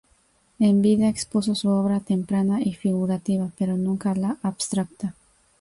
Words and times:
En 0.57 0.81
vida, 0.81 1.09
expuso 1.09 1.53
su 1.53 1.69
obra 1.69 1.99
temprana 1.99 2.59
y 2.59 2.73
figurativa, 2.73 3.51
pero 3.55 3.77
nunca 3.77 4.15
la 4.15 4.37
abstracta. 4.41 5.13